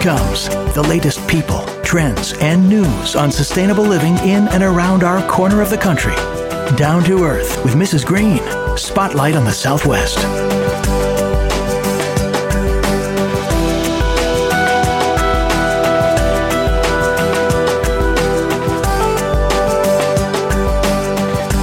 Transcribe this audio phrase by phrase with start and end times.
[0.00, 0.48] comes.
[0.74, 5.68] The latest people, trends, and news on sustainable living in and around our corner of
[5.68, 6.14] the country.
[6.76, 8.04] Down to Earth with Mrs.
[8.04, 8.40] Green.
[8.76, 10.18] Spotlight on the Southwest.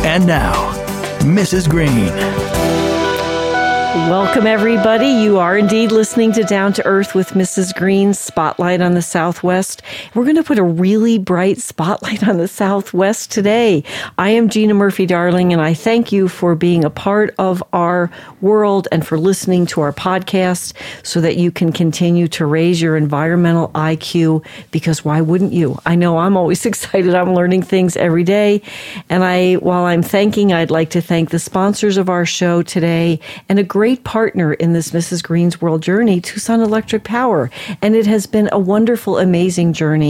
[0.05, 0.73] And now,
[1.21, 1.67] Mrs.
[1.67, 2.46] Green.
[4.05, 5.07] Welcome, everybody.
[5.07, 7.75] You are indeed listening to Down to Earth with Mrs.
[7.75, 9.81] Green, Spotlight on the Southwest.
[10.17, 13.83] We're going to put a really bright spotlight on the Southwest today.
[14.17, 18.09] I am Gina Murphy Darling, and I thank you for being a part of our
[18.41, 22.97] world and for listening to our podcast so that you can continue to raise your
[22.97, 25.77] environmental IQ because why wouldn't you?
[25.85, 27.13] I know I'm always excited.
[27.13, 28.63] I'm learning things every day.
[29.09, 33.19] And I, while I'm thanking, I'd like to thank the sponsors of our show today
[33.49, 35.21] and a great partner in this Mrs.
[35.21, 37.51] Green's World journey, Tucson Electric Power.
[37.83, 40.06] And it has been a wonderful, amazing journey.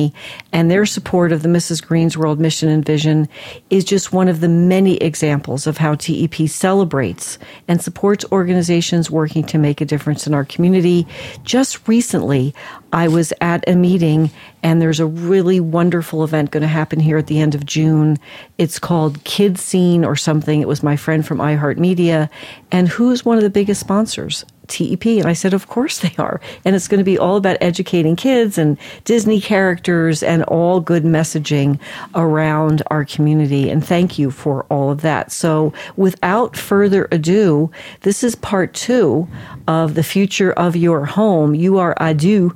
[0.52, 1.86] And their support of the Mrs.
[1.86, 3.28] Green's World mission and vision
[3.70, 9.44] is just one of the many examples of how TEP celebrates and supports organizations working
[9.45, 11.08] to make a difference in our community.
[11.44, 12.53] Just recently,
[12.94, 14.31] I was at a meeting
[14.64, 18.18] and there's a really wonderful event going to happen here at the end of June.
[18.58, 20.62] It's called Kids Scene or something.
[20.62, 22.30] It was my friend from iHeartMedia.
[22.72, 24.45] And who's one of the biggest sponsors?
[24.67, 25.05] TEP.
[25.05, 26.39] And I said, Of course they are.
[26.65, 31.03] And it's going to be all about educating kids and Disney characters and all good
[31.03, 31.79] messaging
[32.15, 33.69] around our community.
[33.69, 35.31] And thank you for all of that.
[35.31, 39.27] So, without further ado, this is part two
[39.67, 41.55] of the future of your home.
[41.55, 42.55] You are Adu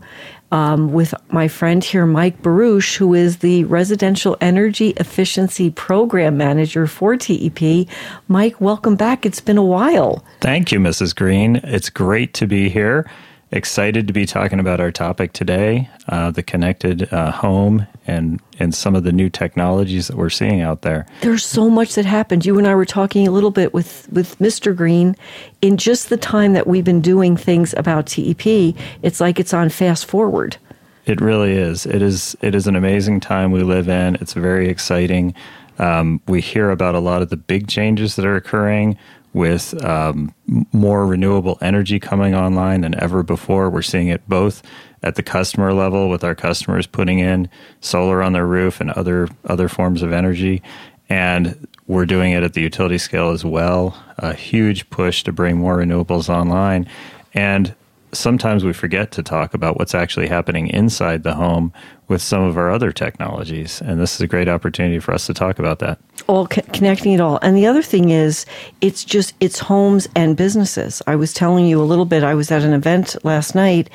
[0.51, 6.87] um, with my friend here, Mike Baruch, who is the Residential Energy Efficiency Program Manager
[6.87, 7.87] for TEP.
[8.27, 9.25] Mike, welcome back.
[9.25, 10.23] It's been a while.
[10.41, 11.15] Thank you, Mrs.
[11.15, 11.57] Green.
[11.63, 13.09] It's great to be here
[13.51, 18.73] excited to be talking about our topic today uh, the connected uh, home and, and
[18.73, 21.05] some of the new technologies that we're seeing out there.
[21.21, 22.45] There's so much that happened.
[22.45, 24.75] You and I were talking a little bit with, with Mr.
[24.75, 25.15] Green.
[25.61, 29.69] In just the time that we've been doing things about TEP, it's like it's on
[29.69, 30.57] fast forward.
[31.05, 31.85] It really is.
[31.85, 32.37] It is.
[32.41, 34.15] It is an amazing time we live in.
[34.15, 35.33] It's very exciting.
[35.79, 38.97] Um, we hear about a lot of the big changes that are occurring
[39.33, 40.33] with um,
[40.73, 43.69] more renewable energy coming online than ever before.
[43.69, 44.61] We're seeing it both
[45.03, 47.49] at the customer level with our customers putting in
[47.79, 50.61] solar on their roof and other other forms of energy,
[51.09, 54.01] and we're doing it at the utility scale as well.
[54.17, 56.87] A huge push to bring more renewables online,
[57.33, 57.73] and
[58.13, 61.71] sometimes we forget to talk about what's actually happening inside the home
[62.07, 63.81] with some of our other technologies.
[63.81, 65.97] And this is a great opportunity for us to talk about that.
[66.27, 67.39] All co- connecting it all.
[67.41, 68.45] And the other thing is,
[68.81, 71.01] it's just, it's homes and businesses.
[71.07, 73.89] I was telling you a little bit, I was at an event last night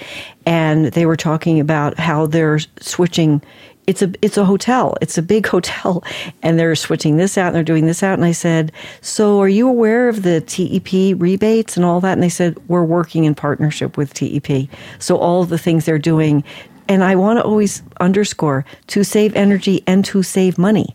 [0.47, 3.43] and they were talking about how they're switching
[3.87, 4.97] it's a it's a hotel.
[5.01, 6.05] It's a big hotel,
[6.43, 8.15] and they're switching this out and they're doing this out.
[8.15, 12.23] And I said, "So, are you aware of the TEP rebates and all that?" And
[12.23, 14.69] they said, "We're working in partnership with TEP.
[14.99, 16.45] So all the things they're doing."
[16.89, 20.95] And I want to always underscore to save energy and to save money.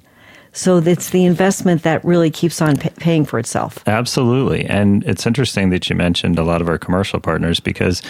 [0.53, 3.84] So it's the investment that really keeps on paying for itself.
[3.88, 4.66] Absolutely.
[4.66, 8.02] And it's interesting that you mentioned a lot of our commercial partners because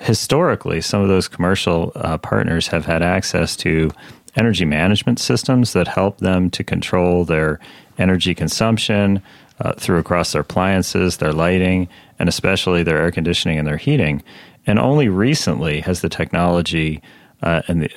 [0.00, 3.90] historically, some of those commercial uh, partners have had access to
[4.36, 7.58] energy management systems that help them to control their
[7.98, 9.22] energy consumption
[9.60, 14.22] uh, through across their appliances, their lighting, and especially their air conditioning and their heating.
[14.66, 17.02] And only recently has the technology
[17.42, 17.90] uh, and the,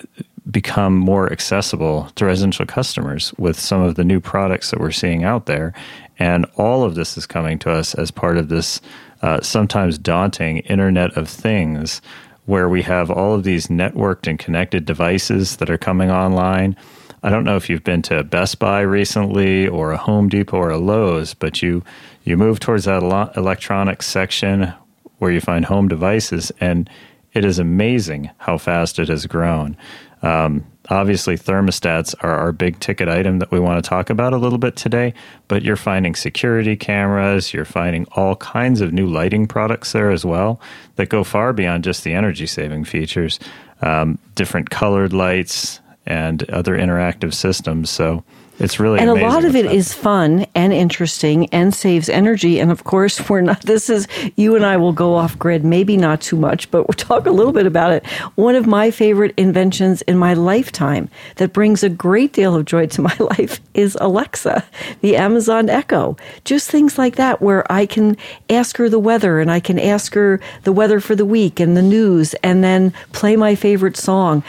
[0.49, 5.23] become more accessible to residential customers with some of the new products that we're seeing
[5.23, 5.73] out there.
[6.19, 8.81] And all of this is coming to us as part of this
[9.21, 12.01] uh, sometimes daunting Internet of Things
[12.45, 16.75] where we have all of these networked and connected devices that are coming online.
[17.21, 20.69] I don't know if you've been to Best Buy recently or a Home Depot or
[20.69, 21.83] a Lowe's, but you
[22.23, 23.03] you move towards that
[23.35, 24.73] electronics section
[25.19, 26.89] where you find home devices, and
[27.33, 29.77] it is amazing how fast it has grown.
[30.21, 34.37] Um, obviously, thermostats are our big ticket item that we want to talk about a
[34.37, 35.13] little bit today,
[35.47, 40.25] but you're finding security cameras, you're finding all kinds of new lighting products there as
[40.25, 40.59] well
[40.95, 43.39] that go far beyond just the energy saving features,
[43.81, 47.89] um, different colored lights, and other interactive systems.
[47.89, 48.23] So
[48.59, 52.59] It's really and a lot of it is fun and interesting and saves energy.
[52.59, 53.61] And of course, we're not.
[53.61, 56.93] This is you and I will go off grid, maybe not too much, but we'll
[56.93, 58.05] talk a little bit about it.
[58.35, 62.85] One of my favorite inventions in my lifetime that brings a great deal of joy
[62.87, 64.63] to my life is Alexa,
[65.01, 66.15] the Amazon Echo.
[66.43, 68.17] Just things like that, where I can
[68.49, 71.75] ask her the weather and I can ask her the weather for the week and
[71.75, 74.43] the news, and then play my favorite song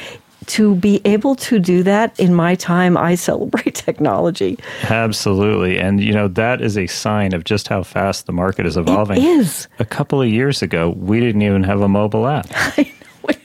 [0.47, 4.59] to be able to do that in my time, I celebrate technology.
[4.85, 5.79] Absolutely.
[5.79, 9.19] And, you know, that is a sign of just how fast the market is evolving.
[9.19, 9.69] It is.
[9.79, 12.49] A couple of years ago, we didn't even have a mobile app.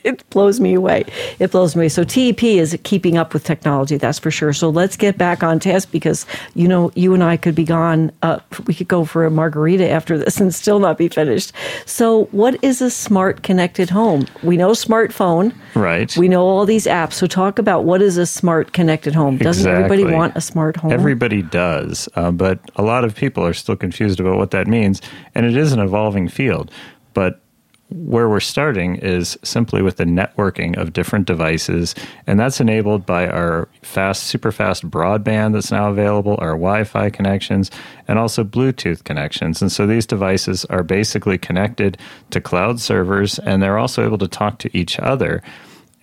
[0.03, 1.05] it blows me away.
[1.39, 1.89] It blows me away.
[1.89, 4.53] So TEP is keeping up with technology, that's for sure.
[4.53, 8.11] So let's get back on task because you know you and I could be gone.
[8.21, 11.51] Uh, we could go for a margarita after this and still not be finished.
[11.85, 14.25] So what is a smart connected home?
[14.43, 15.53] We know smartphone.
[15.75, 16.15] Right.
[16.17, 17.13] We know all these apps.
[17.13, 19.37] So talk about what is a smart connected home.
[19.37, 19.83] Doesn't Exactly.
[19.83, 20.91] everybody want a smart home?
[20.91, 25.01] Everybody does, uh, but a lot of people are still confused about what that means,
[25.35, 26.71] and it is an evolving field.
[27.13, 27.41] But
[27.89, 31.95] where we're starting is simply with the networking of different devices,
[32.27, 37.09] and that's enabled by our fast, super fast broadband that's now available, our Wi Fi
[37.09, 37.71] connections,
[38.07, 39.61] and also Bluetooth connections.
[39.61, 41.97] And so these devices are basically connected
[42.29, 45.41] to cloud servers, and they're also able to talk to each other.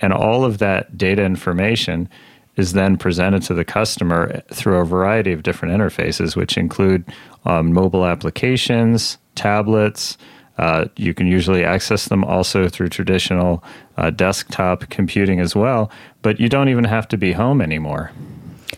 [0.01, 2.09] And all of that data information
[2.57, 7.05] is then presented to the customer through a variety of different interfaces, which include
[7.45, 10.19] um, mobile applications, tablets.
[10.59, 13.63] Uh, you can usually access them also through traditional
[13.97, 15.91] uh, desktop computing as well,
[16.23, 18.11] but you don't even have to be home anymore.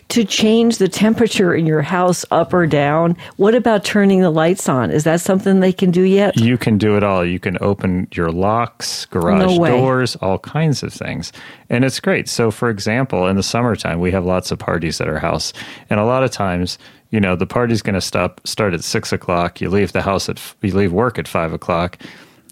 [0.09, 3.15] to change the temperature in your house up or down.
[3.37, 4.89] What about turning the lights on?
[4.89, 6.35] Is that something they can do yet?
[6.39, 7.23] You can do it all.
[7.23, 11.31] You can open your locks, garage No doors, all kinds of things.
[11.69, 12.27] And it's great.
[12.27, 15.53] So, for example, in the summertime, we have lots of parties at our house.
[15.91, 16.79] And a lot of times,
[17.11, 19.61] you know, the party's going to stop, start at six o'clock.
[19.61, 21.97] You leave the house at, you leave work at five o'clock.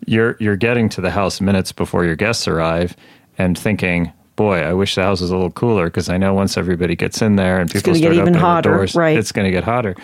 [0.05, 2.95] You're, you're getting to the house minutes before your guests arrive
[3.37, 6.57] and thinking, boy, I wish the house was a little cooler because I know once
[6.57, 9.17] everybody gets in there and people start get even opening hotter, doors, right.
[9.17, 9.95] it's going to get hotter.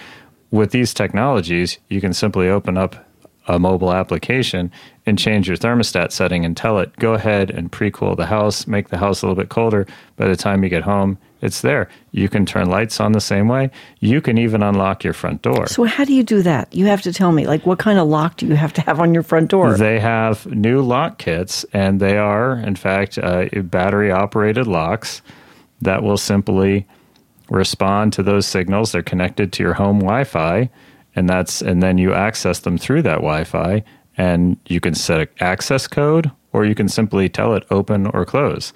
[0.51, 3.07] With these technologies, you can simply open up
[3.47, 4.71] a mobile application
[5.05, 8.67] and change your thermostat setting and tell it, go ahead and pre cool the house,
[8.67, 9.85] make the house a little bit colder.
[10.15, 11.89] By the time you get home, it's there.
[12.11, 13.69] You can turn lights on the same way.
[13.99, 15.67] You can even unlock your front door.
[15.67, 16.73] So how do you do that?
[16.73, 17.45] You have to tell me.
[17.45, 19.75] Like, what kind of lock do you have to have on your front door?
[19.75, 25.21] They have new lock kits, and they are, in fact, uh, battery operated locks
[25.81, 26.87] that will simply
[27.49, 28.93] respond to those signals.
[28.93, 30.69] They're connected to your home Wi Fi,
[31.13, 33.83] and that's and then you access them through that Wi Fi,
[34.15, 38.23] and you can set an access code, or you can simply tell it open or
[38.23, 38.71] close.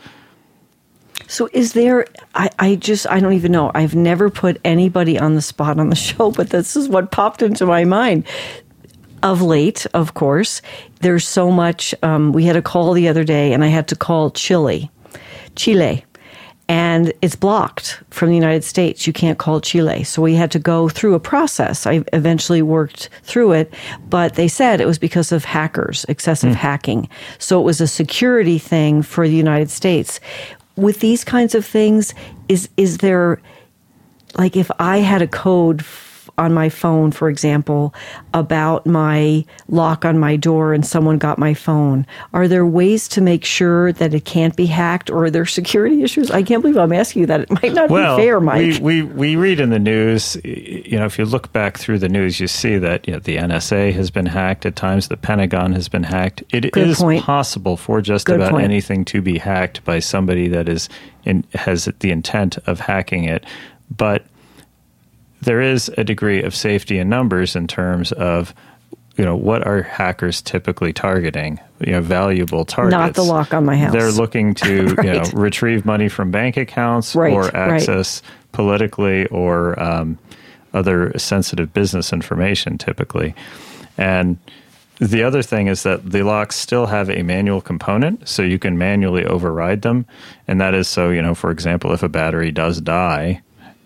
[1.27, 2.05] So is there?
[2.35, 3.71] I, I just I don't even know.
[3.75, 7.41] I've never put anybody on the spot on the show, but this is what popped
[7.41, 8.25] into my mind.
[9.23, 10.61] Of late, of course,
[11.01, 11.93] there's so much.
[12.03, 14.91] Um, we had a call the other day, and I had to call Chile,
[15.55, 16.05] Chile,
[16.69, 19.07] and it's blocked from the United States.
[19.07, 21.87] You can't call Chile, so we had to go through a process.
[21.87, 23.73] I eventually worked through it,
[24.07, 27.09] but they said it was because of hackers, excessive hacking.
[27.39, 30.19] So it was a security thing for the United States
[30.77, 32.13] with these kinds of things
[32.47, 33.41] is is there
[34.37, 35.83] like if i had a code
[36.37, 37.93] on my phone for example
[38.33, 43.21] about my lock on my door and someone got my phone are there ways to
[43.21, 46.77] make sure that it can't be hacked or are there security issues i can't believe
[46.77, 49.59] i'm asking you that it might not Well, be fair mike we, we we read
[49.59, 50.37] in the news.
[50.43, 53.37] You know, if you look back through the news, you see that you know, the
[53.37, 55.07] NSA has been hacked at times.
[55.07, 56.43] The Pentagon has been hacked.
[56.51, 57.23] It is Good point.
[57.23, 58.63] possible for just Good about point.
[58.63, 60.89] anything to be hacked by somebody that is
[61.25, 63.45] in, has the intent of hacking it,
[63.95, 64.25] but
[65.41, 68.53] there is a degree of safety in numbers in terms of
[69.17, 73.65] you know what are hackers typically targeting you know valuable targets Not the lock on
[73.65, 73.91] my house.
[73.91, 77.55] they're looking to you know retrieve money from bank accounts Right, or right.
[77.55, 80.17] access politically or um,
[80.73, 83.33] other sensitive business information typically
[83.97, 84.37] and
[84.99, 88.79] the other thing is that the locks still have a manual component, so you can
[88.79, 90.07] manually override them.
[90.47, 93.43] And that is so, you know, for example, if a battery does die,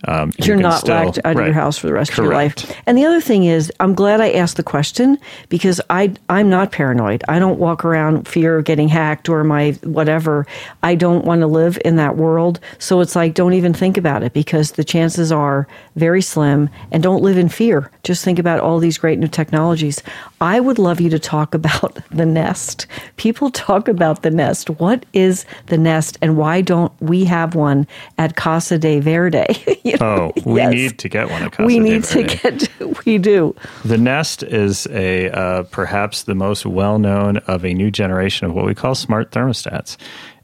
[0.07, 2.17] um, you you're can not still- locked out of your house for the rest of
[2.17, 2.55] your life.
[2.85, 5.17] And the other thing is, I'm glad I asked the question
[5.49, 7.23] because I I'm not paranoid.
[7.27, 10.45] I don't walk around fear of getting hacked or my whatever.
[10.83, 12.59] I don't want to live in that world.
[12.79, 16.69] So it's like don't even think about it because the chances are very slim.
[16.91, 17.91] And don't live in fear.
[18.03, 20.01] Just think about all these great new technologies.
[20.39, 22.87] I would love you to talk about the Nest.
[23.17, 24.69] People talk about the Nest.
[24.69, 29.45] What is the Nest, and why don't we have one at Casa de Verde?
[29.91, 30.73] You know, oh, we yes.
[30.73, 31.43] need to get one.
[31.43, 32.69] At Casa we need to get.
[33.05, 33.55] We do.
[33.85, 38.53] The Nest is a uh, perhaps the most well known of a new generation of
[38.53, 39.97] what we call smart thermostats.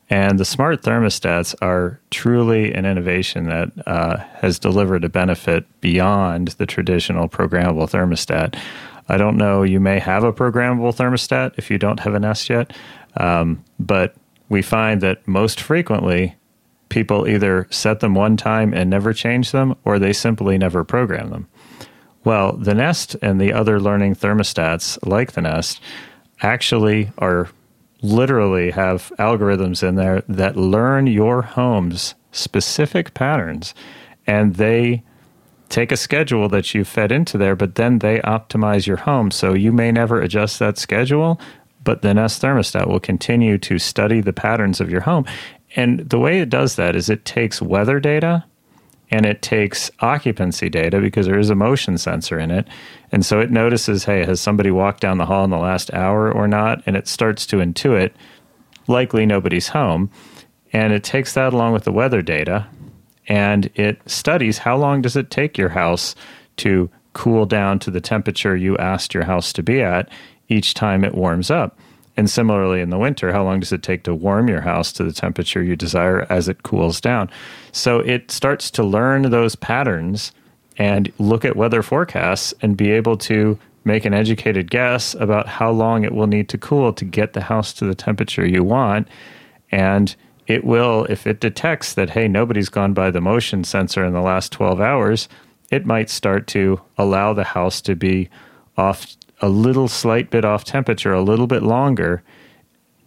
[0.10, 6.50] And the smart thermostats are truly an innovation that uh, has delivered a benefit beyond
[6.50, 8.58] the traditional programmable thermostat.
[9.10, 12.50] I don't know, you may have a programmable thermostat if you don't have a Nest
[12.50, 12.72] yet,
[13.18, 14.16] um, but
[14.50, 16.37] we find that most frequently
[16.90, 21.30] people either set them one time and never change them, or they simply never program
[21.30, 21.48] them.
[22.24, 25.82] Well, the Nest and the other learning thermostats, like the Nest,
[26.42, 27.50] actually are
[28.02, 33.74] literally have algorithms in there that learn your home's specific patterns
[34.28, 35.04] and they
[35.70, 39.32] take a schedule that you fed into there, but then they optimize your home.
[39.32, 41.40] So you may never adjust that schedule,
[41.84, 45.26] but the Nest thermostat will continue to study the patterns of your home.
[45.78, 48.44] And the way it does that is it takes weather data
[49.10, 52.68] and it takes occupancy data because there is a motion sensor in it.
[53.12, 56.30] And so it notices, hey, has somebody walked down the hall in the last hour
[56.30, 56.84] or not?
[56.86, 58.12] And it starts to intuit,
[58.88, 60.10] likely nobody's home.
[60.74, 62.68] And it takes that along with the weather data
[63.28, 66.16] and it studies how long does it take your house
[66.58, 70.10] to cool down to the temperature you asked your house to be at
[70.50, 71.78] each time it warms up.
[72.18, 75.04] And similarly, in the winter, how long does it take to warm your house to
[75.04, 77.30] the temperature you desire as it cools down?
[77.72, 80.32] So it starts to learn those patterns
[80.78, 85.72] and look at weather forecasts and be able to make an educated guess about how
[85.72, 89.08] long it will need to cool to get the house to the temperature you want.
[89.72, 90.16] And
[90.48, 94.22] it will, if it detects that, hey, nobody's gone by the motion sensor in the
[94.22, 95.30] last 12 hours,
[95.70, 98.30] it might start to allow the house to be
[98.76, 99.06] off
[99.42, 102.24] a little slight bit off temperature a little bit longer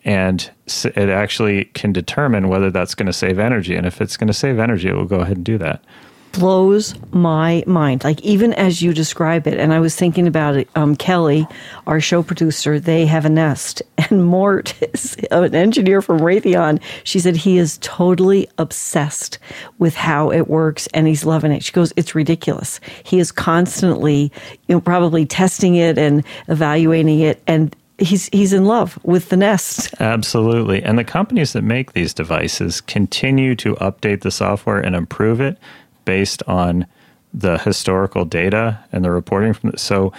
[0.04, 4.28] and it actually can determine whether that's going to save energy and if it's going
[4.28, 5.84] to save energy it will go ahead and do that
[6.32, 8.04] blows my mind.
[8.04, 10.68] Like even as you describe it, and I was thinking about it.
[10.74, 11.46] Um, Kelly,
[11.86, 16.80] our show producer, they have a nest, and Mort is an engineer from Raytheon.
[17.04, 19.38] She said he is totally obsessed
[19.78, 21.64] with how it works, and he's loving it.
[21.64, 24.32] She goes, "It's ridiculous." He is constantly,
[24.68, 29.36] you know, probably testing it and evaluating it, and he's he's in love with the
[29.36, 29.94] Nest.
[30.00, 30.82] Absolutely.
[30.82, 35.58] And the companies that make these devices continue to update the software and improve it
[36.04, 36.86] based on
[37.32, 40.12] the historical data and the reporting from the, so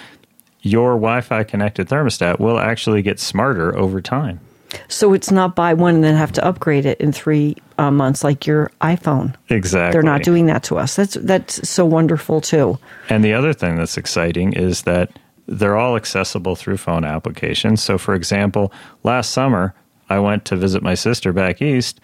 [0.61, 4.39] your Wi-Fi connected thermostat will actually get smarter over time.
[4.87, 8.23] So it's not buy one and then have to upgrade it in three uh, months
[8.23, 9.35] like your iPhone.
[9.49, 9.91] Exactly.
[9.91, 10.95] They're not doing that to us.
[10.95, 12.77] That's that's so wonderful too.
[13.09, 15.11] And the other thing that's exciting is that
[15.47, 17.83] they're all accessible through phone applications.
[17.83, 18.71] So, for example,
[19.03, 19.73] last summer
[20.09, 21.99] I went to visit my sister back east.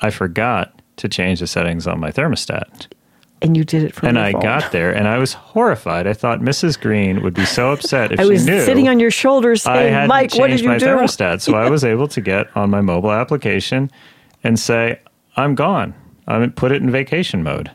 [0.00, 2.88] I forgot to change the settings on my thermostat
[3.42, 4.42] and you did it from and I phone.
[4.42, 6.06] got there and I was horrified.
[6.06, 6.80] I thought Mrs.
[6.80, 10.08] Green would be so upset if I was she knew sitting on your shoulders saying,
[10.08, 12.80] "Mike, what did you my do?" Thermostat, so I was able to get on my
[12.80, 13.90] mobile application
[14.42, 15.00] and say,
[15.36, 15.94] "I'm gone."
[16.26, 17.70] I put it in vacation mode.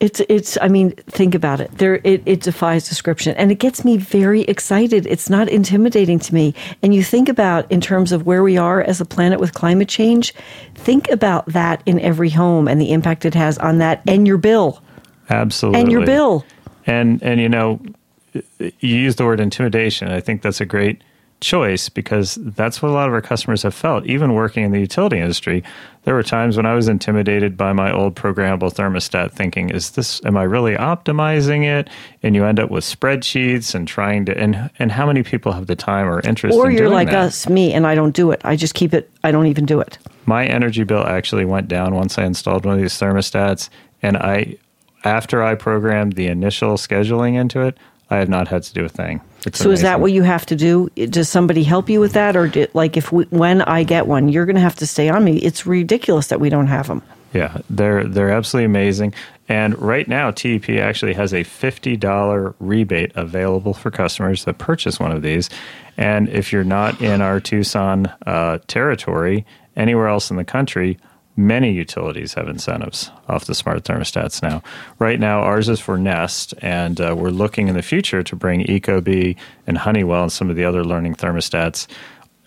[0.00, 1.70] It's it's I mean, think about it.
[1.78, 3.34] There it, it defies description.
[3.36, 5.06] And it gets me very excited.
[5.06, 6.54] It's not intimidating to me.
[6.82, 9.88] And you think about in terms of where we are as a planet with climate
[9.88, 10.34] change,
[10.74, 14.36] think about that in every home and the impact it has on that and your
[14.36, 14.82] bill.
[15.30, 15.80] Absolutely.
[15.80, 16.44] And your bill.
[16.86, 17.80] And and you know,
[18.34, 20.08] you use the word intimidation.
[20.08, 21.02] I think that's a great
[21.40, 24.06] choice because that's what a lot of our customers have felt.
[24.06, 25.62] Even working in the utility industry,
[26.04, 30.24] there were times when I was intimidated by my old programmable thermostat, thinking, "Is this?
[30.24, 31.88] Am I really optimizing it?"
[32.22, 34.36] And you end up with spreadsheets and trying to.
[34.36, 36.56] And and how many people have the time or interest?
[36.56, 37.26] Or in you're like that?
[37.26, 38.40] us, me, and I don't do it.
[38.44, 39.10] I just keep it.
[39.22, 39.98] I don't even do it.
[40.26, 43.68] My energy bill actually went down once I installed one of these thermostats,
[44.02, 44.56] and I
[45.04, 47.76] after I programmed the initial scheduling into it,
[48.10, 49.20] I have not had to do a thing.
[49.46, 49.72] It's so amazing.
[49.72, 50.88] is that what you have to do?
[50.90, 54.28] Does somebody help you with that, or did, like if we, when I get one,
[54.28, 55.36] you're going to have to stay on me?
[55.38, 57.02] It's ridiculous that we don't have them.
[57.34, 59.12] Yeah, they're they're absolutely amazing.
[59.48, 65.00] And right now, TEP actually has a fifty dollar rebate available for customers that purchase
[65.00, 65.50] one of these.
[65.96, 69.44] And if you're not in our Tucson uh, territory,
[69.76, 70.98] anywhere else in the country,
[71.36, 74.62] many utilities have incentives off the smart thermostats now.
[74.98, 78.64] Right now, ours is for Nest, and uh, we're looking in the future to bring
[78.64, 79.36] Ecobee
[79.66, 81.86] and Honeywell and some of the other learning thermostats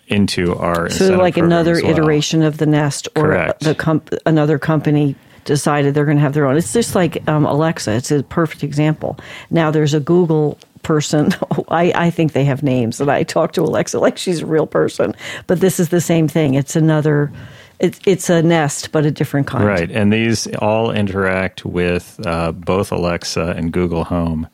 [0.06, 1.90] into our so like another well.
[1.90, 3.60] iteration of the Nest, or Correct.
[3.60, 5.14] the comp- another company
[5.44, 6.56] decided they're going to have their own.
[6.56, 7.92] It's just like um, Alexa.
[7.92, 9.18] It's a perfect example.
[9.50, 11.34] Now there's a Google person.
[11.68, 14.66] I, I think they have names, and I talk to Alexa like she's a real
[14.66, 15.14] person.
[15.46, 16.54] But this is the same thing.
[16.54, 17.30] It's another
[17.80, 19.64] It's it's a Nest, but a different kind.
[19.64, 24.48] Right, and these all interact with uh, both Alexa and Google Home.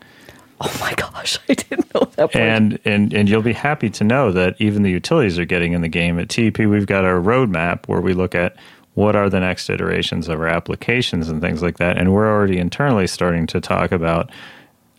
[0.61, 2.33] Oh my gosh, I didn't know that.
[2.33, 2.37] Part.
[2.37, 5.81] And and and you'll be happy to know that even the utilities are getting in
[5.81, 6.19] the game.
[6.19, 8.57] At TEP, we've got our roadmap where we look at
[8.95, 11.99] what are the next iterations of our applications and things like that.
[11.99, 14.31] And we're already internally starting to talk about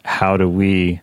[0.04, 1.02] how do we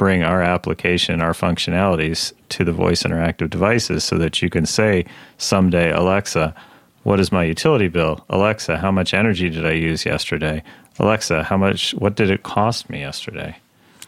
[0.00, 5.04] bring our application, our functionalities to the voice interactive devices so that you can say
[5.36, 6.54] someday, Alexa,
[7.02, 8.24] what is my utility bill?
[8.30, 10.62] Alexa, how much energy did I use yesterday?
[10.98, 13.58] Alexa, how much what did it cost me yesterday?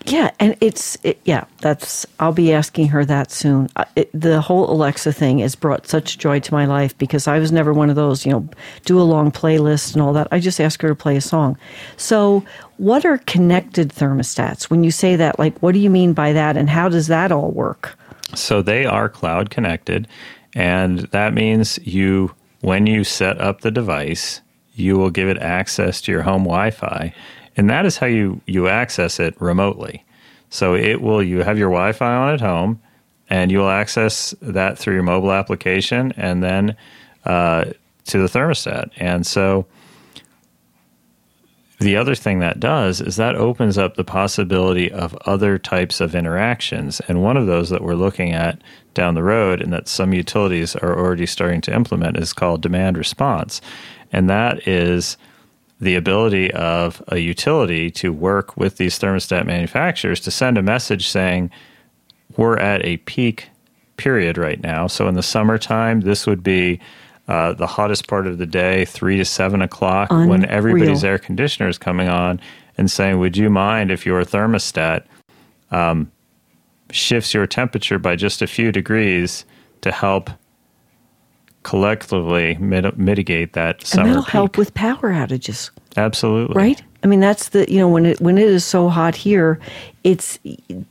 [0.07, 1.45] Yeah, and it's it, yeah.
[1.61, 3.69] That's I'll be asking her that soon.
[3.77, 7.39] Uh, it, the whole Alexa thing has brought such joy to my life because I
[7.39, 8.49] was never one of those you know
[8.85, 10.29] do a long playlist and all that.
[10.33, 11.57] I just ask her to play a song.
[11.97, 12.45] So,
[12.83, 14.65] what are connected thermostats?
[14.65, 17.33] When you say that, like, what do you mean by that, and how does that
[17.33, 17.97] all work?
[18.35, 20.09] So they are cloud connected,
[20.55, 24.41] and that means you when you set up the device,
[24.75, 27.13] you will give it access to your home Wi-Fi
[27.57, 30.05] and that is how you you access it remotely.
[30.51, 32.81] So it will you have your Wi-Fi on at home,
[33.31, 36.77] and you will access that through your mobile application, and then
[37.25, 37.65] uh,
[38.07, 38.91] to the thermostat.
[38.97, 39.67] And so
[41.83, 46.15] the other thing that does is that opens up the possibility of other types of
[46.15, 47.01] interactions.
[47.09, 48.61] And one of those that we're looking at
[48.95, 52.97] down the road and that some utilities are already starting to implement is called demand
[52.97, 53.61] response.
[54.13, 55.17] And that is
[55.81, 61.09] the ability of a utility to work with these thermostat manufacturers to send a message
[61.09, 61.51] saying,
[62.37, 63.49] we're at a peak
[63.97, 64.87] period right now.
[64.87, 66.81] So in the summertime, this would be
[67.33, 70.29] uh, the hottest part of the day, three to seven o'clock, Unreal.
[70.29, 72.41] when everybody's air conditioner is coming on,
[72.77, 75.05] and saying, Would you mind if your thermostat
[75.71, 76.13] um,
[76.91, 79.45] shifts your temperature by just a few degrees
[79.81, 80.31] to help
[81.63, 84.03] collectively mit- mitigate that summer.
[84.03, 84.33] And that'll peak.
[84.33, 85.71] help with power outages.
[85.97, 86.55] Absolutely.
[86.55, 86.83] Right?
[87.03, 89.59] I mean that's the you know when it when it is so hot here,
[90.05, 90.39] it's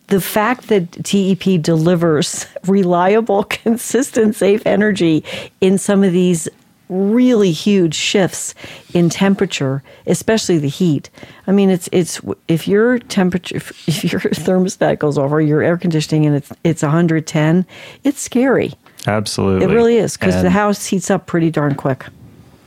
[0.07, 5.23] the fact that TEP delivers reliable, consistent, safe energy
[5.61, 6.49] in some of these
[6.91, 8.53] really huge shifts
[8.93, 11.09] in temperature, especially the heat.
[11.47, 15.77] I mean, it's it's if your temperature if, if your thermostat goes over your air
[15.77, 17.65] conditioning and it's it's 110,
[18.03, 18.73] it's scary.
[19.07, 19.65] Absolutely.
[19.65, 22.05] It really is because the house heats up pretty darn quick.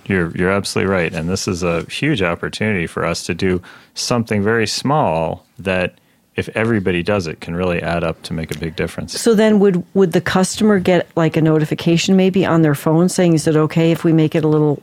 [0.07, 3.63] You're you're absolutely right, and this is a huge opportunity for us to do
[3.95, 5.99] something very small that
[6.37, 9.19] if everybody does it can really add up to make a big difference.
[9.21, 13.35] So then would would the customer get like a notification maybe on their phone saying
[13.35, 14.83] is it okay if we make it a little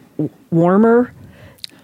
[0.49, 1.13] warmer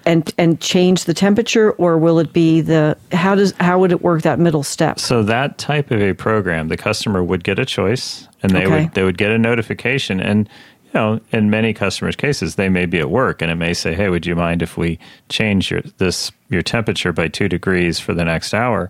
[0.05, 4.01] and and change the temperature or will it be the how does how would it
[4.01, 4.99] work that middle step?
[4.99, 8.83] So that type of a program the customer would get a choice and they okay.
[8.83, 10.47] would they would get a notification and
[10.87, 13.93] you know in many customers cases they may be at work and it may say
[13.93, 14.97] hey would you mind if we
[15.29, 18.89] change your this your temperature by 2 degrees for the next hour?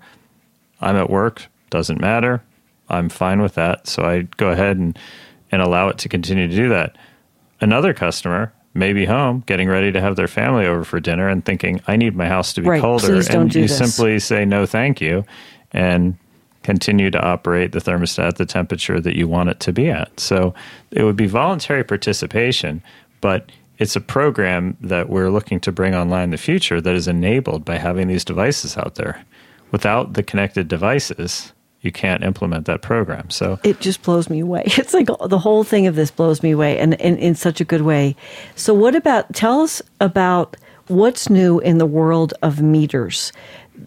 [0.79, 2.43] I'm at work doesn't matter.
[2.89, 3.87] I'm fine with that.
[3.87, 4.97] So i go ahead and
[5.51, 6.97] and allow it to continue to do that.
[7.59, 11.43] Another customer may be home getting ready to have their family over for dinner and
[11.43, 13.77] thinking i need my house to be right, colder and you this.
[13.77, 15.25] simply say no thank you
[15.71, 16.15] and
[16.67, 20.19] continue to operate the thermostat at the temperature that you want it to be at.
[20.19, 20.53] So
[20.91, 22.83] it would be voluntary participation,
[23.21, 27.07] but it's a program that we're looking to bring online in the future that is
[27.07, 29.23] enabled by having these devices out there.
[29.71, 33.29] Without the connected devices, you can't implement that program.
[33.29, 34.63] So it just blows me away.
[34.77, 37.83] It's like the whole thing of this blows me away and, in such a good
[37.83, 38.17] way.
[38.57, 43.31] So what about tell us about what's new in the world of meters?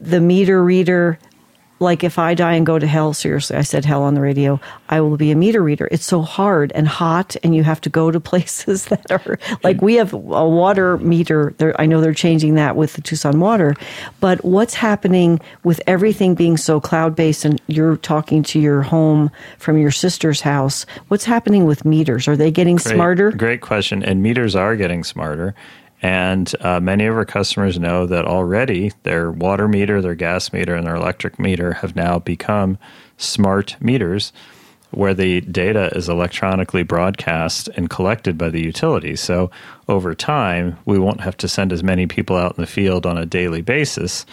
[0.00, 1.18] The meter reader
[1.80, 4.60] like if I die and go to hell, seriously, I said hell on the radio,
[4.90, 5.88] I will be a meter reader.
[5.90, 9.80] It's so hard and hot, and you have to go to places that are like
[9.80, 11.54] we have a water meter.
[11.78, 13.74] I know they're changing that with the Tucson Water,
[14.20, 19.30] but what's happening with everything being so cloud based and you're talking to your home
[19.58, 20.84] from your sister's house?
[21.08, 22.28] What's happening with meters?
[22.28, 23.30] Are they getting great, smarter?
[23.32, 24.02] Great question.
[24.04, 25.54] And meters are getting smarter.
[26.02, 30.74] And uh, many of our customers know that already their water meter, their gas meter,
[30.74, 32.78] and their electric meter have now become
[33.18, 34.32] smart meters
[34.92, 39.14] where the data is electronically broadcast and collected by the utility.
[39.14, 39.50] So
[39.88, 43.16] over time, we won't have to send as many people out in the field on
[43.16, 44.26] a daily basis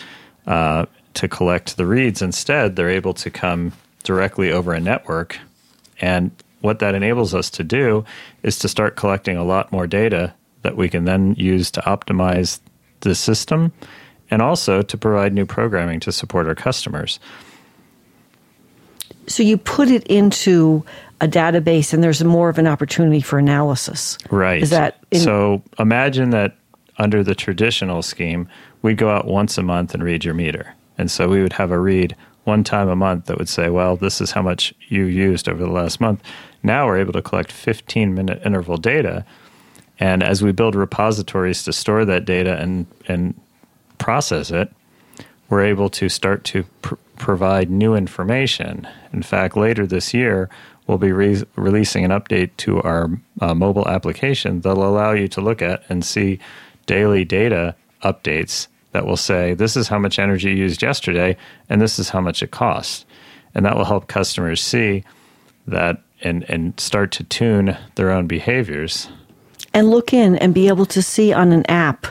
[0.48, 2.22] uh, to collect the reads.
[2.22, 5.38] Instead, they're able to come directly over a network.
[6.02, 8.06] And what that enables us to do
[8.42, 10.34] is to start collecting a lot more data
[10.68, 12.60] that we can then use to optimize
[13.00, 13.72] the system
[14.30, 17.22] and also to provide new programming to support our customers.
[19.28, 20.84] So you put it into
[21.22, 24.18] a database and there's more of an opportunity for analysis.
[24.30, 24.62] Right.
[24.62, 25.64] Is that in- so?
[25.80, 26.58] Imagine that
[26.98, 28.50] under the traditional scheme,
[28.82, 31.72] we'd go out once a month and read your meter, and so we would have
[31.72, 35.06] a read one time a month that would say, "Well, this is how much you
[35.06, 36.22] used over the last month."
[36.62, 39.24] Now we're able to collect 15 minute interval data,
[40.00, 43.34] and as we build repositories to store that data and and
[43.98, 44.72] process it,
[45.50, 48.88] we're able to start to pr- provide new information.
[49.12, 50.50] In fact, later this year,
[50.86, 53.10] we'll be re- releasing an update to our
[53.42, 56.40] uh, mobile application that'll allow you to look at and see
[56.86, 61.36] daily data updates that will say, this is how much energy you used yesterday,
[61.70, 63.06] and this is how much it costs.
[63.54, 65.04] And that will help customers see
[65.68, 69.10] that and, and start to tune their own behaviors.
[69.78, 72.08] And look in and be able to see on an app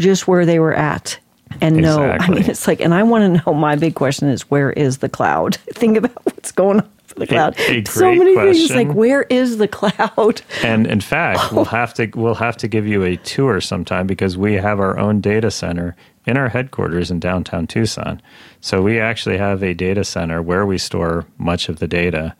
[0.00, 1.16] just where they were at
[1.60, 2.02] and know.
[2.02, 3.54] I mean, it's like, and I want to know.
[3.54, 5.56] My big question is, where is the cloud?
[5.74, 7.58] Think about what's going on for the cloud.
[7.60, 8.70] a so great many things.
[8.72, 10.42] Like, where is the cloud?
[10.64, 14.36] And in fact, we'll have to we'll have to give you a tour sometime because
[14.36, 15.94] we have our own data center
[16.26, 18.20] in our headquarters in downtown Tucson.
[18.60, 22.34] So we actually have a data center where we store much of the data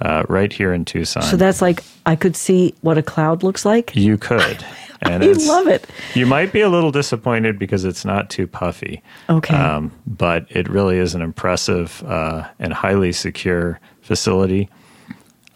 [0.00, 1.22] uh, right here in Tucson.
[1.22, 3.94] So that's like I could see what a cloud looks like.
[3.94, 4.64] you could.
[5.02, 5.86] And I love it.
[6.14, 9.02] You might be a little disappointed because it's not too puffy.
[9.28, 9.54] Okay.
[9.54, 14.70] Um, but it really is an impressive uh, and highly secure facility.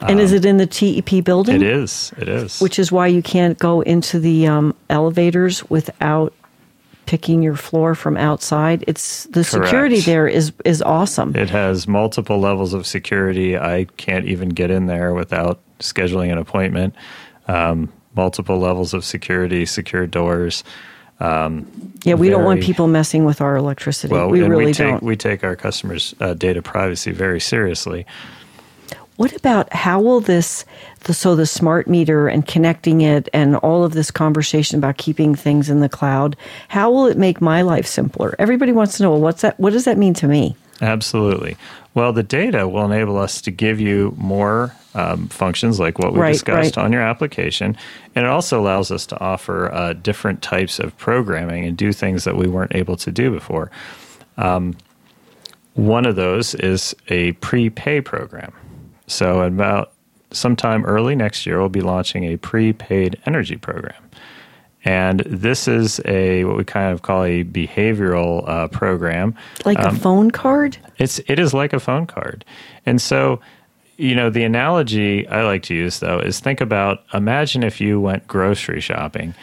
[0.01, 1.57] and is it in the TEP building?
[1.57, 2.13] It is.
[2.19, 2.61] It is.
[2.61, 6.35] Which is why you can't go into the um, elevators without
[7.07, 8.85] picking your floor from outside.
[8.87, 11.35] It's the security there is is awesome.
[11.37, 13.59] It has multiple levels of security.
[13.59, 16.95] I can't even get in there without scheduling an appointment.
[17.49, 20.63] Um, multiple levels of security, secure doors.
[21.21, 21.67] Um,
[22.05, 24.13] yeah, we don't want people messing with our electricity.
[24.13, 25.03] Well, we really we take don't.
[25.03, 28.07] we take our customers' uh, data privacy very seriously.
[29.21, 30.65] What about how will this,
[31.05, 35.69] so the smart meter and connecting it and all of this conversation about keeping things
[35.69, 38.35] in the cloud, how will it make my life simpler?
[38.39, 39.61] Everybody wants to know, well, what's that?
[39.61, 40.57] What does that mean to me?
[40.81, 41.59] Absolutely.
[41.93, 46.21] Well, the data will enable us to give you more um, functions like what we
[46.21, 46.85] Right, discussed right.
[46.87, 47.77] on your application.
[48.15, 52.25] And it also allows us to offer uh, different types of programming and do things
[52.25, 53.71] that we weren't able to do before.
[54.39, 54.79] Um,
[55.75, 58.55] one of those is a prepay program.
[59.11, 59.93] So, about
[60.31, 64.03] sometime early next year, we'll be launching a prepaid energy program.
[64.85, 69.35] And this is a what we kind of call a behavioral uh, program.
[69.67, 70.79] Like a phone card?
[70.99, 72.47] It's it is like a phone card,
[72.87, 73.41] and so
[73.99, 78.01] you know the analogy I like to use though is think about imagine if you
[78.01, 79.35] went grocery shopping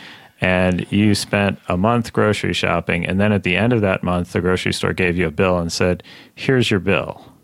[0.41, 4.31] and you spent a month grocery shopping, and then at the end of that month
[4.31, 6.01] the grocery store gave you a bill and said,
[6.33, 7.36] "Here's your bill."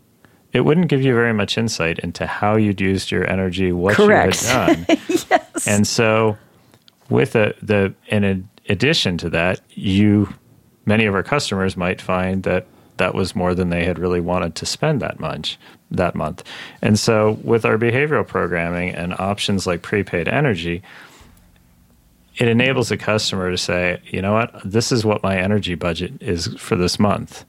[0.54, 4.40] It wouldn't give you very much insight into how you'd used your energy, what Correct.
[4.42, 4.98] you had done.
[5.08, 5.66] yes.
[5.66, 6.38] And so,
[7.10, 10.32] with a, the in ad- addition to that, you
[10.86, 14.54] many of our customers might find that that was more than they had really wanted
[14.54, 15.58] to spend that much
[15.90, 16.44] that month.
[16.82, 20.82] And so with our behavioral programming and options like prepaid energy,
[22.36, 26.12] it enables a customer to say, you know what, this is what my energy budget
[26.20, 27.44] is for this month.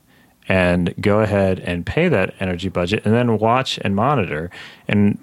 [0.48, 4.52] And go ahead and pay that energy budget and then watch and monitor.
[4.88, 5.18] And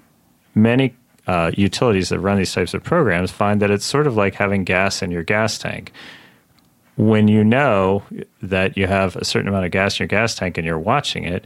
[0.53, 0.95] many
[1.27, 4.65] uh, utilities that run these types of programs find that it's sort of like having
[4.65, 5.93] gas in your gas tank
[6.95, 8.03] when you know
[8.41, 11.23] that you have a certain amount of gas in your gas tank and you're watching
[11.23, 11.45] it,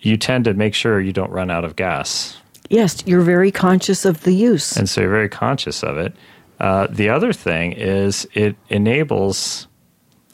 [0.00, 2.38] you tend to make sure you don't run out of gas.
[2.68, 4.76] Yes, you're very conscious of the use.
[4.76, 6.14] And so you're very conscious of it.
[6.58, 9.68] Uh, the other thing is it enables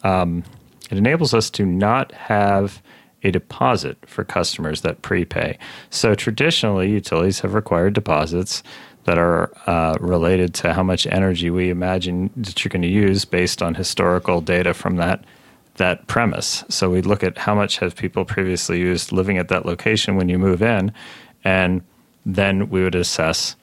[0.05, 0.45] um,
[0.93, 2.83] it enables us to not have
[3.23, 5.59] a deposit for customers that prepay.
[5.89, 8.63] So traditionally, utilities have required deposits
[9.05, 13.25] that are uh, related to how much energy we imagine that you're going to use
[13.25, 15.25] based on historical data from that
[15.77, 16.63] that premise.
[16.69, 20.29] So we look at how much have people previously used living at that location when
[20.29, 20.93] you move in,
[21.45, 21.81] and
[22.27, 23.57] then we would assess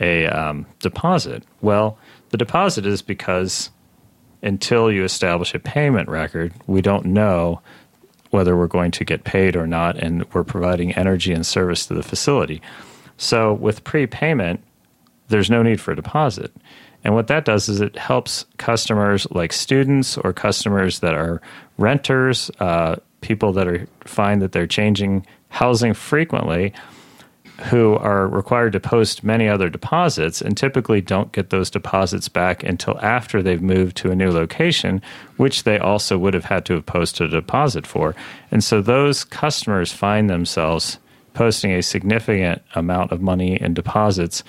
[0.00, 1.44] a um, deposit.
[1.60, 1.98] Well,
[2.30, 3.68] the deposit is because
[4.42, 7.60] until you establish a payment record, we don't know
[8.30, 11.94] whether we're going to get paid or not, and we're providing energy and service to
[11.94, 12.62] the facility.
[13.18, 14.62] So with prepayment,
[15.28, 16.52] there's no need for a deposit.
[17.04, 21.42] And what that does is it helps customers like students or customers that are
[21.76, 26.72] renters, uh, people that are find that they're changing housing frequently,
[27.60, 32.62] who are required to post many other deposits and typically don't get those deposits back
[32.62, 35.02] until after they've moved to a new location,
[35.36, 38.14] which they also would have had to have posted a deposit for.
[38.50, 40.98] And so those customers find themselves
[41.34, 44.42] posting a significant amount of money in deposits,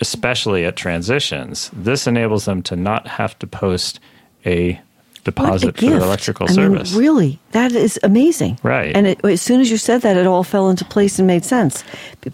[0.00, 1.70] especially at transitions.
[1.72, 4.00] This enables them to not have to post
[4.44, 4.80] a
[5.24, 6.92] deposit for their electrical I service.
[6.92, 8.58] Mean, really, that is amazing.
[8.62, 8.94] Right.
[8.96, 11.44] And it, as soon as you said that, it all fell into place and made
[11.44, 11.84] sense.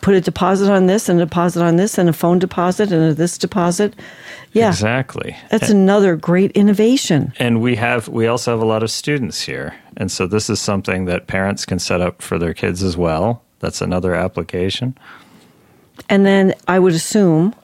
[0.01, 3.11] Put a deposit on this and a deposit on this and a phone deposit and
[3.11, 3.95] a this deposit.
[4.53, 4.69] Yeah.
[4.69, 5.37] Exactly.
[5.51, 7.33] That's and, another great innovation.
[7.39, 9.75] And we have we also have a lot of students here.
[9.97, 13.43] And so this is something that parents can set up for their kids as well.
[13.61, 14.97] That's another application.
[16.09, 17.55] And then I would assume,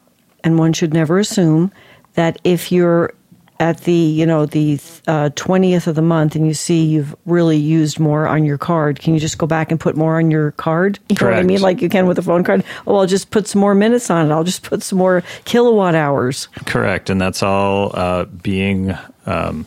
[0.42, 1.72] and one should never assume,
[2.14, 3.14] that if you're
[3.60, 7.14] at the you know the uh, twentieth uh, of the month and you see you've
[7.24, 10.30] really used more on your card, can you just go back and put more on
[10.30, 10.98] your card?
[11.08, 11.32] You Correct.
[11.32, 12.64] know what I mean, like you can with a phone card.
[12.86, 14.34] Oh, I'll just put some more minutes on it.
[14.34, 16.48] I'll just put some more kilowatt hours.
[16.66, 19.66] Correct, and that's all uh, being um,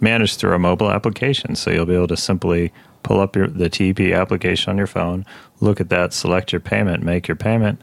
[0.00, 1.56] managed through a mobile application.
[1.56, 5.24] So you'll be able to simply pull up your, the TEP application on your phone,
[5.60, 7.80] look at that, select your payment, make your payment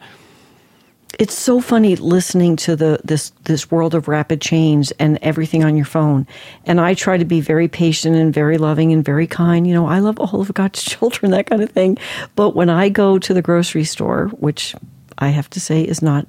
[1.20, 5.76] it's so funny listening to the this this world of rapid change and everything on
[5.76, 6.26] your phone.
[6.66, 9.68] And I try to be very patient and very loving and very kind.
[9.68, 11.98] You know, I love all of God's children, that kind of thing.
[12.36, 14.76] But when I go to the grocery store, which
[15.18, 16.28] I have to say is not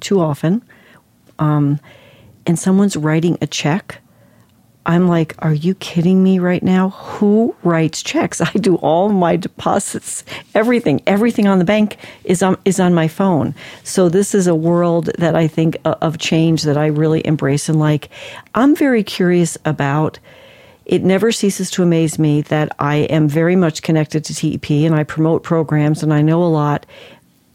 [0.00, 0.62] too often,
[1.38, 1.78] um,
[2.46, 4.00] and someone's writing a check
[4.86, 6.90] I'm like, are you kidding me right now?
[6.90, 8.40] Who writes checks?
[8.40, 13.08] I do all my deposits, everything, everything on the bank is on is on my
[13.08, 13.54] phone.
[13.82, 17.68] So this is a world that I think uh, of change that I really embrace
[17.68, 18.08] and like.
[18.54, 20.18] I'm very curious about.
[20.84, 24.94] It never ceases to amaze me that I am very much connected to TEP and
[24.94, 26.86] I promote programs and I know a lot.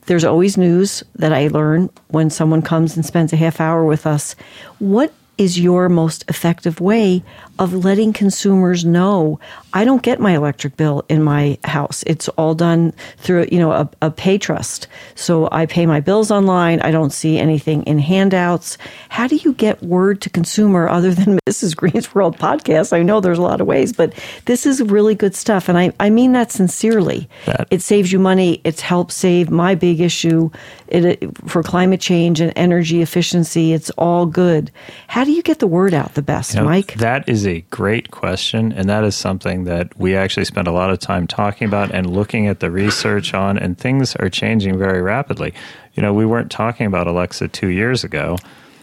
[0.08, 4.06] There's always news that I learn when someone comes and spends a half hour with
[4.06, 4.36] us.
[4.80, 7.24] What is your most effective way
[7.58, 9.40] of letting consumers know
[9.74, 12.04] I don't get my electric bill in my house.
[12.06, 14.88] It's all done through, you know, a, a, pay trust.
[15.16, 16.82] So I pay my bills online.
[16.82, 18.78] I don't see anything in handouts.
[19.10, 21.76] How do you get word to consumer other than Mrs.
[21.76, 22.94] Green's World podcast?
[22.94, 24.14] I know there's a lot of ways, but
[24.46, 25.70] this is really good stuff.
[25.70, 27.30] And I, I mean that sincerely.
[27.46, 27.68] That.
[27.72, 28.62] It saves you money.
[28.64, 30.50] It's helped save my big issue
[30.92, 33.74] it, for climate change and energy efficiency.
[33.74, 34.72] It's all good.
[35.08, 36.96] How do you get the word out the best, you know, Mike?
[36.96, 38.72] That is a great question.
[38.74, 42.10] And that is something that we actually spend a lot of time talking about and
[42.10, 45.54] looking at the research on, and things are changing very rapidly.
[45.94, 48.38] You know, we weren't talking about Alexa two years ago.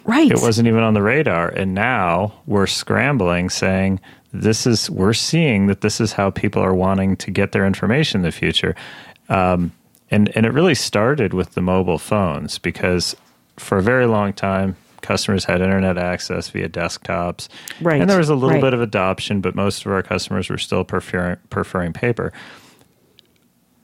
[0.05, 0.31] Right.
[0.31, 1.49] It wasn't even on the radar.
[1.49, 4.01] And now we're scrambling saying,
[4.33, 8.21] this is, we're seeing that this is how people are wanting to get their information
[8.21, 8.75] in the future.
[9.29, 9.73] Um,
[10.11, 13.15] and, and it really started with the mobile phones because
[13.57, 14.77] for a very long time,
[15.09, 17.49] customers had internet access via desktops.
[17.81, 17.99] Right.
[17.99, 18.61] And there was a little right.
[18.61, 22.31] bit of adoption, but most of our customers were still preferring, preferring paper.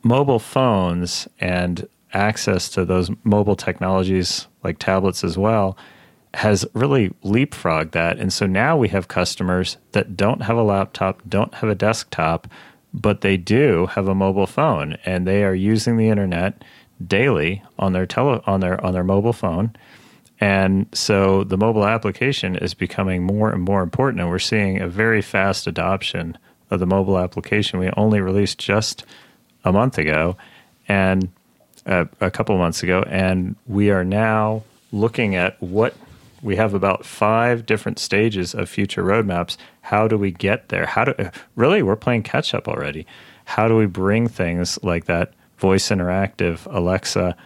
[0.02, 5.78] Mobile phones and access to those mobile technologies like tablets as well
[6.34, 8.18] has really leapfrogged that.
[8.18, 12.48] And so now we have customers that don't have a laptop, don't have a desktop,
[12.92, 16.62] but they do have a mobile phone and they are using the internet
[17.04, 19.74] daily on their tele on their on their mobile phone
[20.40, 24.88] and so the mobile application is becoming more and more important, and we're seeing a
[24.88, 26.36] very fast adoption
[26.70, 27.78] of the mobile application.
[27.78, 29.04] We only released just
[29.64, 30.36] a month ago,
[30.88, 31.30] and
[31.86, 35.94] uh, a couple months ago, and we are now looking at what
[36.42, 39.56] we have about five different stages of future roadmaps.
[39.80, 40.86] How do we get there?
[40.86, 43.06] How do really we're playing catch up already?
[43.46, 47.36] How do we bring things like that voice interactive Alexa?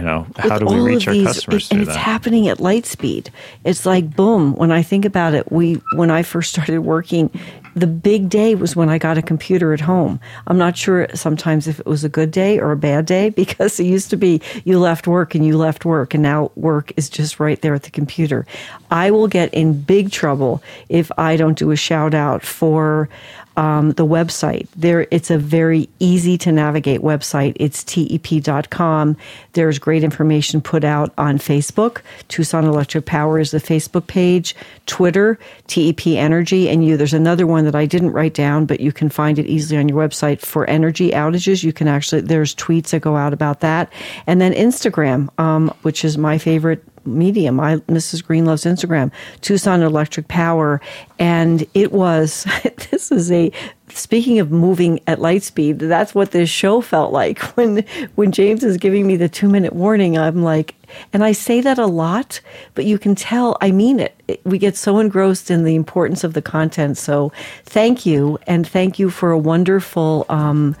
[0.00, 1.98] You know how do we reach our these, customers it, and it's that?
[1.98, 3.30] happening at light speed.
[3.64, 7.30] It's like boom when i think about it we when i first started working
[7.76, 10.18] the big day was when i got a computer at home.
[10.46, 13.78] I'm not sure sometimes if it was a good day or a bad day because
[13.78, 17.10] it used to be you left work and you left work and now work is
[17.10, 18.46] just right there at the computer.
[18.90, 23.08] I will get in big trouble if i don't do a shout out for
[23.56, 24.68] um, the website.
[24.76, 27.56] There, it's a very easy to navigate website.
[27.56, 29.16] It's tep.com.
[29.52, 32.02] There's great information put out on Facebook.
[32.28, 34.54] Tucson Electric Power is the Facebook page.
[34.86, 36.96] Twitter, TEP Energy, and you.
[36.96, 39.88] There's another one that I didn't write down, but you can find it easily on
[39.88, 41.62] your website for energy outages.
[41.62, 43.92] You can actually there's tweets that go out about that,
[44.26, 47.60] and then Instagram, um, which is my favorite medium.
[47.60, 48.24] I, Mrs.
[48.24, 50.80] Green loves Instagram, Tucson Electric Power.
[51.18, 52.46] And it was,
[52.90, 53.52] this is a,
[53.88, 57.40] speaking of moving at light speed, that's what this show felt like.
[57.60, 60.74] When, when James is giving me the two minute warning, I'm like,
[61.12, 62.40] and I say that a lot,
[62.74, 64.40] but you can tell I mean it.
[64.44, 66.96] We get so engrossed in the importance of the content.
[66.96, 67.32] So
[67.64, 68.38] thank you.
[68.46, 70.74] And thank you for a wonderful, um,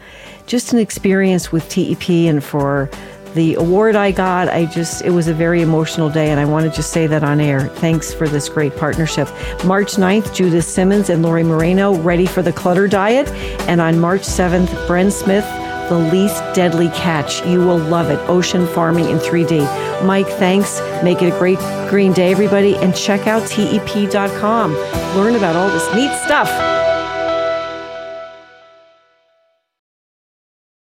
[0.46, 2.88] just an experience with TEP and for
[3.34, 4.48] the award I got.
[4.48, 7.22] I just, it was a very emotional day, and I want to just say that
[7.22, 7.68] on air.
[7.68, 9.28] Thanks for this great partnership.
[9.64, 13.28] March 9th, Judith Simmons and Lorie Marrero, Ready for the Clutter Diet.
[13.68, 15.44] And on March 7th, Bren Smith,
[15.88, 17.44] The Least Deadly Catch.
[17.46, 18.18] You will love it.
[18.28, 20.04] Ocean farming in 3D.
[20.04, 20.80] Mike, thanks.
[21.02, 22.76] Make it a great green day, everybody.
[22.76, 24.74] And check out TEP.com.
[25.16, 26.79] Learn about all this neat stuff.